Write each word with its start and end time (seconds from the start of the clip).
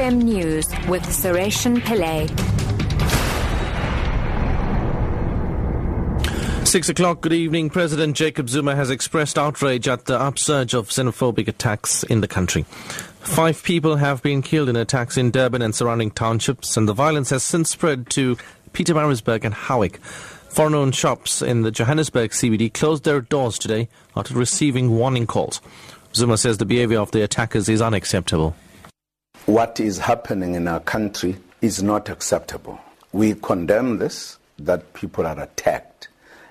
FM 0.00 0.22
News 0.22 0.66
with 0.88 1.02
Sureshan 1.02 1.76
Pillay. 1.80 2.26
Six 6.66 6.88
o'clock, 6.88 7.20
good 7.20 7.34
evening. 7.34 7.68
President 7.68 8.16
Jacob 8.16 8.48
Zuma 8.48 8.74
has 8.74 8.88
expressed 8.88 9.36
outrage 9.36 9.86
at 9.88 10.06
the 10.06 10.18
upsurge 10.18 10.72
of 10.72 10.88
xenophobic 10.88 11.48
attacks 11.48 12.02
in 12.04 12.22
the 12.22 12.28
country. 12.28 12.62
Five 12.62 13.62
people 13.62 13.96
have 13.96 14.22
been 14.22 14.40
killed 14.40 14.70
in 14.70 14.76
attacks 14.76 15.18
in 15.18 15.30
Durban 15.30 15.60
and 15.60 15.74
surrounding 15.74 16.12
townships, 16.12 16.78
and 16.78 16.88
the 16.88 16.94
violence 16.94 17.28
has 17.28 17.42
since 17.42 17.68
spread 17.68 18.08
to 18.08 18.38
Peter 18.72 18.94
Pietermaritzburg 18.94 19.44
and 19.44 19.52
Howick. 19.52 19.98
Foreign-owned 19.98 20.94
shops 20.94 21.42
in 21.42 21.60
the 21.60 21.70
Johannesburg 21.70 22.30
CBD 22.30 22.72
closed 22.72 23.04
their 23.04 23.20
doors 23.20 23.58
today 23.58 23.90
after 24.16 24.32
receiving 24.32 24.96
warning 24.96 25.26
calls. 25.26 25.60
Zuma 26.14 26.38
says 26.38 26.56
the 26.56 26.64
behavior 26.64 27.00
of 27.00 27.10
the 27.10 27.20
attackers 27.20 27.68
is 27.68 27.82
unacceptable. 27.82 28.56
What 29.46 29.80
is 29.80 29.98
happening 29.98 30.54
in 30.54 30.68
our 30.68 30.80
country 30.80 31.36
is 31.60 31.82
not 31.82 32.08
acceptable. 32.08 32.78
We 33.12 33.34
condemn 33.34 33.98
this, 33.98 34.38
that 34.58 34.92
people 34.92 35.26
are 35.26 35.40
attacked 35.40 36.08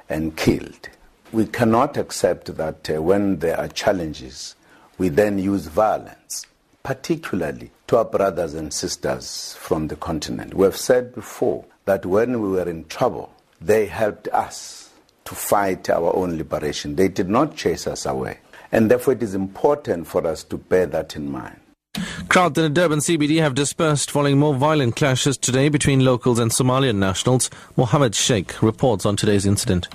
and 0.09 0.35
killed. 0.35 0.89
We 1.31 1.45
cannot 1.45 1.97
accept 1.97 2.57
that 2.57 2.89
uh, 2.89 3.01
when 3.01 3.39
there 3.39 3.57
are 3.57 3.67
challenges, 3.67 4.55
we 4.97 5.09
then 5.09 5.37
use 5.37 5.67
violence, 5.67 6.45
particularly 6.83 7.71
to 7.87 7.97
our 7.97 8.05
brothers 8.05 8.55
and 8.55 8.73
sisters 8.73 9.55
from 9.59 9.87
the 9.87 9.95
continent. 9.95 10.55
We 10.55 10.65
have 10.65 10.75
said 10.75 11.13
before 11.13 11.65
that 11.85 12.05
when 12.05 12.41
we 12.41 12.49
were 12.49 12.67
in 12.67 12.85
trouble, 12.85 13.31
they 13.61 13.85
helped 13.85 14.27
us 14.29 14.89
to 15.25 15.35
fight 15.35 15.89
our 15.89 16.13
own 16.15 16.37
liberation. 16.37 16.95
They 16.95 17.07
did 17.07 17.29
not 17.29 17.55
chase 17.55 17.85
us 17.85 18.07
away. 18.07 18.39
And 18.71 18.89
therefore, 18.89 19.13
it 19.13 19.23
is 19.23 19.35
important 19.35 20.07
for 20.07 20.25
us 20.25 20.43
to 20.45 20.57
bear 20.57 20.87
that 20.87 21.15
in 21.15 21.31
mind. 21.31 21.59
Crowds 22.29 22.59
in 22.59 22.63
the 22.63 22.69
Durban 22.69 22.99
CBD 22.99 23.39
have 23.41 23.55
dispersed 23.55 24.11
following 24.11 24.37
more 24.37 24.53
violent 24.53 24.95
clashes 24.95 25.35
today 25.35 25.67
between 25.67 26.05
locals 26.05 26.37
and 26.37 26.51
Somalian 26.51 26.97
nationals. 26.97 27.49
Mohammed 27.75 28.13
Sheikh 28.13 28.61
reports 28.61 29.03
on 29.03 29.15
today's 29.15 29.47
incident. 29.47 29.87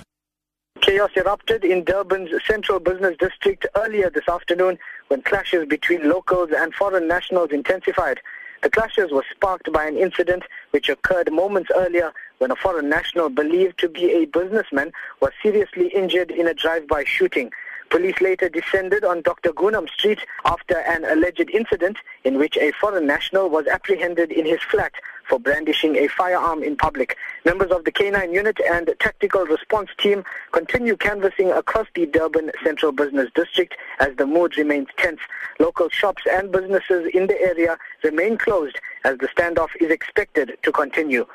Chaos 0.81 1.11
erupted 1.15 1.63
in 1.63 1.85
Durban's 1.85 2.31
central 2.45 2.81
business 2.81 3.15
district 3.17 3.65
earlier 3.77 4.09
this 4.09 4.27
afternoon 4.27 4.77
when 5.07 5.21
clashes 5.21 5.65
between 5.65 6.09
locals 6.09 6.49
and 6.53 6.73
foreign 6.73 7.07
nationals 7.07 7.51
intensified. 7.51 8.19
The 8.63 8.69
clashes 8.69 9.11
were 9.11 9.23
sparked 9.33 9.71
by 9.71 9.85
an 9.85 9.95
incident 9.95 10.43
which 10.71 10.89
occurred 10.89 11.31
moments 11.31 11.71
earlier 11.73 12.11
when 12.39 12.51
a 12.51 12.55
foreign 12.57 12.89
national 12.89 13.29
believed 13.29 13.79
to 13.79 13.87
be 13.87 14.11
a 14.11 14.25
businessman 14.25 14.91
was 15.21 15.31
seriously 15.41 15.87
injured 15.87 16.31
in 16.31 16.47
a 16.47 16.53
drive-by 16.53 17.05
shooting. 17.05 17.51
Police 17.89 18.19
later 18.19 18.49
descended 18.49 19.03
on 19.03 19.21
Dr. 19.21 19.53
Goonam 19.53 19.87
Street 19.89 20.19
after 20.43 20.77
an 20.79 21.05
alleged 21.05 21.49
incident 21.51 21.97
in 22.23 22.37
which 22.37 22.57
a 22.57 22.71
foreign 22.73 23.05
national 23.07 23.49
was 23.49 23.67
apprehended 23.67 24.31
in 24.31 24.45
his 24.45 24.61
flat 24.61 24.91
for 25.27 25.39
brandishing 25.39 25.95
a 25.95 26.07
firearm 26.07 26.63
in 26.63 26.75
public. 26.75 27.17
Members 27.45 27.71
of 27.71 27.85
the 27.85 27.91
K9 27.91 28.33
unit 28.33 28.57
and 28.69 28.93
tactical 28.99 29.45
response 29.45 29.89
team 29.97 30.23
continue 30.51 30.95
canvassing 30.97 31.51
across 31.51 31.87
the 31.95 32.05
Durban 32.05 32.51
Central 32.63 32.91
Business 32.91 33.29
District 33.35 33.75
as 33.99 34.15
the 34.17 34.25
mood 34.25 34.57
remains 34.57 34.87
tense. 34.97 35.19
Local 35.59 35.89
shops 35.89 36.23
and 36.29 36.51
businesses 36.51 37.09
in 37.13 37.27
the 37.27 37.41
area 37.41 37.77
remain 38.03 38.37
closed 38.37 38.79
as 39.03 39.17
the 39.19 39.27
standoff 39.27 39.69
is 39.79 39.91
expected 39.91 40.57
to 40.63 40.71
continue. 40.71 41.25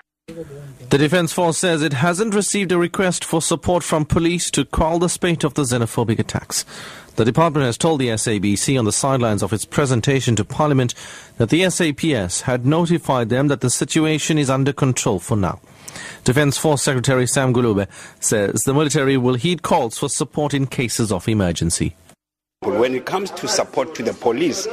The 0.91 0.98
Defence 0.98 1.33
Force 1.33 1.59
says 1.59 1.83
it 1.83 1.92
hasn't 1.92 2.34
received 2.34 2.73
a 2.73 2.78
request 2.78 3.25
for 3.25 3.41
support 3.41 3.83
from 3.83 4.05
police 4.05 4.50
to 4.53 4.64
quell 4.64 4.98
the 4.98 5.09
spate 5.09 5.45
of 5.45 5.55
the 5.55 5.62
xenophobic 5.62 6.19
attacks. 6.19 6.64
The 7.17 7.25
department 7.25 7.67
has 7.67 7.77
told 7.77 8.00
the 8.00 8.09
SABC 8.09 8.78
on 8.78 8.84
the 8.84 8.92
sidelines 8.92 9.42
of 9.42 9.53
its 9.53 9.64
presentation 9.64 10.37
to 10.37 10.45
Parliament 10.45 10.95
that 11.39 11.50
the 11.50 11.69
SAPS 11.69 12.42
had 12.42 12.64
notified 12.64 13.28
them 13.28 13.48
that 13.48 13.61
the 13.61 13.70
situation 13.70 14.39
is 14.39 14.50
under 14.50 14.72
control 14.72 15.19
for 15.19 15.37
now. 15.37 15.61
Defence 16.25 16.56
Force 16.56 16.83
Secretary 16.83 17.27
Sam 17.27 17.53
Gulube 17.53 17.89
says 18.20 18.62
the 18.62 18.75
military 18.75 19.17
will 19.17 19.34
heed 19.34 19.62
calls 19.62 19.98
for 19.98 20.09
support 20.09 20.55
in 20.55 20.66
cases 20.66 21.10
of 21.12 21.28
emergency. 21.28 21.94
When 22.62 22.94
it 22.94 23.06
comes 23.06 23.31
to 23.31 23.48
support 23.48 23.94
to 23.94 24.03
the 24.03 24.12
police, 24.12 24.66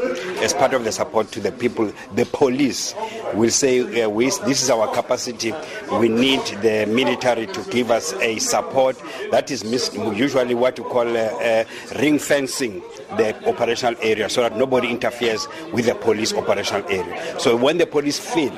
as 0.44 0.54
part 0.54 0.74
of 0.74 0.84
the 0.84 0.92
support 0.92 1.32
to 1.32 1.40
the 1.40 1.54
people, 1.54 1.90
the 2.16 2.26
police 2.26 2.94
will 3.34 3.50
say, 3.50 4.04
uh, 4.04 4.10
we, 4.10 4.26
this 4.26 4.62
is 4.62 4.70
our 4.70 4.94
capacity. 4.94 5.54
We 5.94 6.10
need 6.10 6.42
the 6.62 6.86
military 6.86 7.48
to 7.48 7.64
give 7.72 7.90
us 7.90 8.12
a 8.16 8.40
support. 8.40 9.02
That 9.32 9.52
is 9.52 9.64
mis- 9.64 9.96
usually 9.96 10.54
what 10.54 10.78
we 10.78 10.84
call 10.84 11.08
uh, 11.08 11.22
uh, 11.22 11.64
ring 11.98 12.20
fencing 12.20 12.82
the 13.16 13.34
operational 13.48 13.96
area 14.02 14.28
so 14.28 14.42
that 14.42 14.58
nobody 14.58 14.90
interferes 14.90 15.48
with 15.72 15.86
the 15.86 15.96
police 15.96 16.34
operational 16.34 16.84
area. 16.90 17.40
So 17.40 17.56
when 17.56 17.78
the 17.78 17.88
police 17.88 18.20
feel 18.20 18.52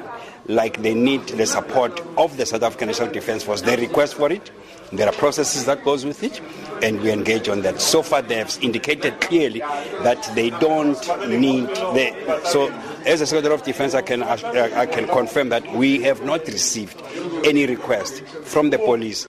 like 0.50 0.82
they 0.82 0.96
need 0.96 1.26
the 1.28 1.46
support 1.46 2.02
of 2.18 2.36
the 2.38 2.46
South 2.46 2.64
African 2.64 2.88
National 2.88 3.12
Defence 3.12 3.44
Force, 3.44 3.62
they 3.62 3.76
request 3.78 4.16
for 4.16 4.32
it. 4.32 4.52
There 4.92 5.08
are 5.08 5.14
processes 5.14 5.66
that 5.66 5.86
goes 5.86 6.04
with 6.04 6.24
it, 6.24 6.42
and 6.82 7.00
we 7.02 7.12
engage 7.12 7.48
on 7.48 7.62
that. 7.62 7.80
So 7.80 8.02
far, 8.02 8.24
they 8.24 8.36
have 8.36 8.58
indicated 8.60 9.22
clearly 9.22 9.60
that 9.60 10.28
they 10.34 10.50
don't 10.50 10.98
need 11.30 11.68
the. 11.68 12.42
So, 12.46 12.70
as 13.06 13.22
a 13.22 13.28
Secretary 13.28 13.54
of 13.54 13.64
Defence, 13.64 13.94
I 13.94 14.02
can 14.02 14.24
I 14.24 14.88
can 14.88 15.08
confirm 15.08 15.50
that 15.50 15.72
we 15.76 16.02
have 16.02 16.24
not 16.24 16.48
received 16.48 17.00
any 17.46 17.68
request 17.68 18.24
from 18.44 18.72
the 18.72 18.80
police. 18.80 19.28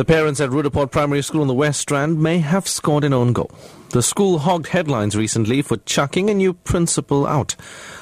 The 0.00 0.06
parents 0.06 0.40
at 0.40 0.48
Roodepoort 0.48 0.90
Primary 0.90 1.20
School 1.20 1.42
in 1.42 1.48
the 1.48 1.52
West 1.52 1.90
Rand 1.90 2.22
may 2.22 2.38
have 2.38 2.66
scored 2.66 3.04
an 3.04 3.12
own 3.12 3.34
goal. 3.34 3.50
The 3.90 4.02
school 4.02 4.38
hogged 4.38 4.68
headlines 4.68 5.14
recently 5.14 5.60
for 5.60 5.76
chucking 5.76 6.30
a 6.30 6.34
new 6.34 6.54
principal 6.54 7.26
out. 7.26 7.54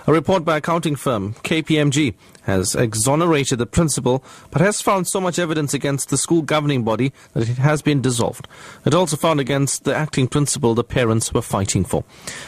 A 0.07 0.13
report 0.13 0.45
by 0.45 0.59
accounting 0.59 0.95
firm 0.95 1.35
KPMG 1.43 2.15
has 2.43 2.77
exonerated 2.77 3.59
the 3.59 3.67
principal 3.67 4.23
but 4.53 4.63
has 4.63 4.81
found 4.81 5.09
so 5.09 5.21
much 5.21 5.41
evidence 5.41 5.75
against 5.75 6.11
the 6.11 6.17
school 6.17 6.41
governing 6.41 6.85
body 6.85 7.13
that 7.33 7.49
it 7.49 7.59
has 7.59 7.83
been 7.83 8.01
dissolved. 8.01 8.47
It 8.87 8.95
also 8.95 9.17
found 9.17 9.41
against 9.41 9.83
the 9.83 9.93
acting 9.93 10.29
principal 10.29 10.77
the 10.77 10.85
parents 10.85 11.35
were 11.35 11.43
fighting 11.43 11.85
for. 11.85 12.05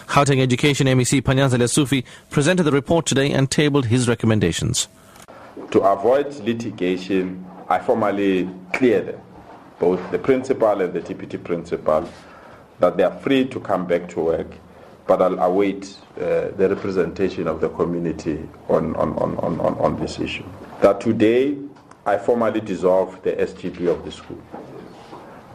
Gauteng 0.07 0.41
Education 0.41 0.87
MEC 0.87 1.23
Panyaza 1.23 1.59
Lesufi 1.59 2.05
presented 2.31 2.63
the 2.63 2.71
report 2.71 3.05
today 3.05 3.33
and 3.33 3.51
tabled 3.51 3.87
his 3.87 4.07
recommendations. 4.07 4.87
To 5.73 5.81
avoid 5.81 6.37
litigation, 6.37 7.45
I 7.69 7.81
formally 7.81 8.49
clear 8.73 9.01
them, 9.01 9.21
both 9.81 10.01
the 10.13 10.19
principal 10.19 10.81
and 10.81 10.93
the 10.93 11.01
deputy 11.01 11.39
principal, 11.39 12.09
that 12.79 12.97
they 12.97 13.03
are 13.03 13.19
free 13.19 13.45
to 13.47 13.59
come 13.59 13.87
back 13.87 14.09
to 14.11 14.21
work 14.21 14.53
but 15.11 15.21
I'll 15.23 15.41
await 15.41 15.97
uh, 16.19 16.55
the 16.57 16.69
representation 16.69 17.49
of 17.49 17.61
the 17.61 17.69
community 17.71 18.49
on, 18.69 18.95
on, 18.95 19.13
on, 19.19 19.37
on, 19.39 19.59
on 19.59 19.99
this 19.99 20.21
issue. 20.21 20.45
That 20.83 21.01
today 21.01 21.59
I 22.07 22.17
formally 22.17 22.61
dissolve 22.61 23.21
the 23.25 23.33
SGB 23.33 23.89
of 23.89 24.05
the 24.05 24.13
school. 24.13 24.41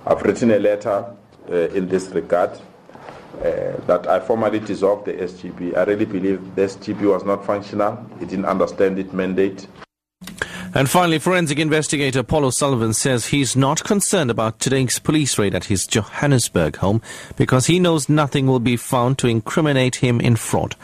I've 0.06 0.22
written 0.24 0.52
a 0.52 0.60
letter 0.60 1.06
uh, 1.50 1.56
in 1.70 1.88
this 1.88 2.10
regard 2.10 2.52
uh, 2.52 3.78
that 3.88 4.08
I 4.10 4.20
formally 4.20 4.60
dissolve 4.60 5.06
the 5.06 5.14
SGB. 5.14 5.78
I 5.78 5.84
really 5.84 6.04
believe 6.04 6.54
the 6.56 6.64
SGB 6.64 7.10
was 7.10 7.24
not 7.24 7.46
functional, 7.46 8.06
it 8.20 8.28
didn't 8.28 8.46
understand 8.48 9.00
its 9.00 9.14
mandate. 9.14 9.68
And 10.76 10.90
finally, 10.90 11.20
forensic 11.20 11.58
investigator 11.58 12.22
Paul 12.22 12.44
O'Sullivan 12.44 12.92
says 12.92 13.28
he's 13.28 13.56
not 13.56 13.86
concerned 13.86 14.30
about 14.30 14.60
today's 14.60 15.00
police 15.00 15.40
raid 15.40 15.56
at 15.56 15.64
his 15.64 15.88
Johannesburg 15.88 16.76
home 16.76 17.02
because 17.38 17.68
he 17.68 17.80
knows 17.80 18.10
nothing 18.10 18.46
will 18.46 18.60
be 18.60 18.76
found 18.76 19.18
to 19.20 19.28
incriminate 19.28 19.96
him 19.96 20.20
in 20.20 20.36
fraud. 20.36 20.76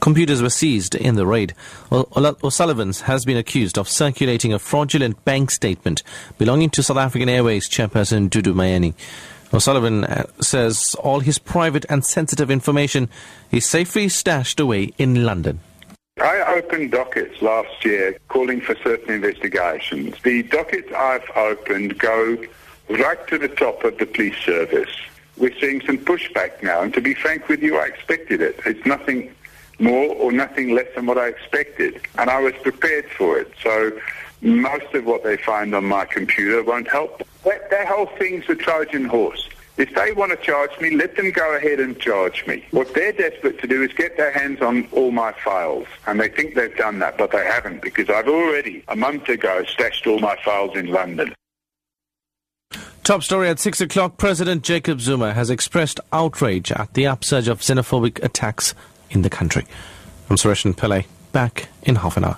Computers 0.00 0.40
were 0.40 0.48
seized 0.48 0.94
in 0.94 1.16
the 1.16 1.26
raid. 1.26 1.54
O'Sullivan 1.92 2.94
has 2.94 3.26
been 3.26 3.36
accused 3.36 3.76
of 3.76 3.90
circulating 3.90 4.54
a 4.54 4.58
fraudulent 4.58 5.22
bank 5.26 5.50
statement 5.50 6.02
belonging 6.38 6.70
to 6.70 6.82
South 6.82 6.96
African 6.96 7.28
Airways 7.28 7.68
chairperson 7.68 8.30
Dudu 8.30 8.54
Myeni. 8.54 8.94
O'Sullivan 9.52 10.04
uh, 10.04 10.24
says 10.40 10.96
all 11.00 11.20
his 11.20 11.38
private 11.38 11.84
and 11.90 12.06
sensitive 12.06 12.50
information 12.50 13.10
is 13.52 13.66
safely 13.66 14.08
stashed 14.08 14.60
away 14.60 14.94
in 14.96 15.26
London. 15.26 15.60
Opened 16.70 16.92
dockets 16.92 17.42
last 17.42 17.84
year 17.84 18.16
calling 18.28 18.60
for 18.60 18.76
certain 18.76 19.12
investigations. 19.12 20.14
The 20.22 20.44
dockets 20.44 20.92
I've 20.92 21.28
opened 21.34 21.98
go 21.98 22.38
right 22.88 23.26
to 23.26 23.38
the 23.38 23.48
top 23.48 23.82
of 23.82 23.98
the 23.98 24.06
police 24.06 24.36
service. 24.44 24.88
We're 25.36 25.58
seeing 25.58 25.80
some 25.80 25.98
pushback 25.98 26.62
now, 26.62 26.80
and 26.82 26.94
to 26.94 27.00
be 27.00 27.14
frank 27.14 27.48
with 27.48 27.60
you, 27.60 27.76
I 27.76 27.86
expected 27.86 28.40
it. 28.40 28.60
It's 28.64 28.86
nothing 28.86 29.34
more 29.80 30.14
or 30.14 30.30
nothing 30.30 30.72
less 30.72 30.86
than 30.94 31.06
what 31.06 31.18
I 31.18 31.26
expected, 31.26 32.02
and 32.18 32.30
I 32.30 32.38
was 32.38 32.54
prepared 32.62 33.10
for 33.10 33.36
it. 33.36 33.52
So 33.60 33.98
most 34.40 34.94
of 34.94 35.04
what 35.06 35.24
they 35.24 35.38
find 35.38 35.74
on 35.74 35.86
my 35.86 36.04
computer 36.04 36.62
won't 36.62 36.88
help. 36.88 37.24
That, 37.42 37.68
that 37.70 37.88
whole 37.88 38.06
thing's 38.06 38.48
a 38.48 38.54
Trojan 38.54 39.06
horse. 39.06 39.48
If 39.76 39.94
they 39.94 40.12
want 40.12 40.30
to 40.32 40.36
charge 40.44 40.78
me, 40.80 40.90
let 40.90 41.16
them 41.16 41.30
go 41.30 41.56
ahead 41.56 41.80
and 41.80 41.98
charge 41.98 42.46
me. 42.46 42.64
What 42.70 42.92
they're 42.94 43.12
desperate 43.12 43.60
to 43.60 43.66
do 43.66 43.82
is 43.82 43.92
get 43.92 44.16
their 44.16 44.30
hands 44.30 44.60
on 44.60 44.86
all 44.92 45.10
my 45.10 45.32
files. 45.32 45.86
And 46.06 46.20
they 46.20 46.28
think 46.28 46.54
they've 46.54 46.76
done 46.76 46.98
that, 46.98 47.16
but 47.16 47.30
they 47.32 47.44
haven't 47.44 47.82
because 47.82 48.10
I've 48.10 48.28
already, 48.28 48.84
a 48.88 48.96
month 48.96 49.28
ago, 49.28 49.64
stashed 49.64 50.06
all 50.06 50.18
my 50.18 50.36
files 50.44 50.76
in 50.76 50.86
London. 50.86 51.34
Top 53.04 53.22
story 53.22 53.48
at 53.48 53.58
6 53.58 53.80
o'clock. 53.80 54.18
President 54.18 54.62
Jacob 54.62 55.00
Zuma 55.00 55.32
has 55.32 55.50
expressed 55.50 55.98
outrage 56.12 56.70
at 56.70 56.92
the 56.94 57.06
upsurge 57.06 57.48
of 57.48 57.60
xenophobic 57.60 58.22
attacks 58.22 58.74
in 59.10 59.22
the 59.22 59.30
country. 59.30 59.66
I'm 60.28 60.36
Suresh 60.36 60.70
Pillay. 60.74 61.06
Back 61.32 61.68
in 61.82 61.96
half 61.96 62.16
an 62.16 62.24
hour. 62.24 62.36